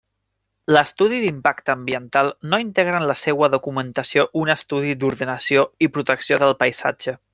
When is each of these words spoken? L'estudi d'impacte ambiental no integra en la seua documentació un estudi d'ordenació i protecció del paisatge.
L'estudi 0.75 1.17
d'impacte 1.23 1.73
ambiental 1.73 2.31
no 2.53 2.59
integra 2.63 3.01
en 3.01 3.05
la 3.11 3.17
seua 3.25 3.49
documentació 3.57 4.25
un 4.45 4.51
estudi 4.55 4.97
d'ordenació 5.05 5.67
i 5.87 5.91
protecció 5.99 6.41
del 6.47 6.57
paisatge. 6.65 7.17